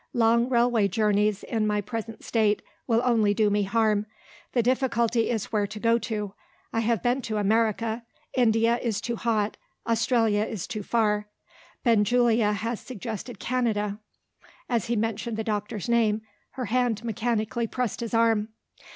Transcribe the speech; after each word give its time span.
"Long 0.13 0.49
railway 0.49 0.87
journeys, 0.87 1.43
in 1.43 1.67
my 1.67 1.79
present 1.79 2.23
state, 2.23 2.63
will 2.87 3.03
only 3.05 3.35
do 3.35 3.51
me 3.51 3.61
harm. 3.61 4.07
The 4.53 4.63
difficulty 4.63 5.29
is 5.29 5.51
where 5.51 5.67
to 5.67 5.79
go 5.79 5.99
to. 5.99 6.33
I 6.73 6.79
have 6.79 7.03
been 7.03 7.21
to 7.21 7.37
America; 7.37 8.03
India 8.33 8.79
is 8.81 8.99
too 8.99 9.15
hot; 9.15 9.57
Australia 9.85 10.43
is 10.43 10.65
too 10.65 10.81
far. 10.81 11.27
Benjulia 11.83 12.51
has 12.51 12.79
suggested 12.79 13.37
Canada." 13.37 13.99
As 14.67 14.87
he 14.87 14.95
mentioned 14.95 15.37
the 15.37 15.43
doctor's 15.43 15.87
name, 15.87 16.23
her 16.53 16.65
hand 16.65 17.03
mechanically 17.03 17.67
pressed 17.67 17.99
his 17.99 18.15
arm. 18.15 18.49